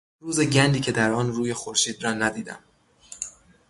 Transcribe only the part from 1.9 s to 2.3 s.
را